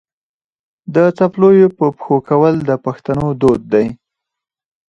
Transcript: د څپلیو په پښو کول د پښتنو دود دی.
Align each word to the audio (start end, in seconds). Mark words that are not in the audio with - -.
د 0.93 0.95
څپلیو 1.17 1.67
په 1.77 1.85
پښو 1.95 2.15
کول 2.29 2.53
د 2.69 2.71
پښتنو 2.85 3.27
دود 3.41 3.61
دی. 3.73 3.87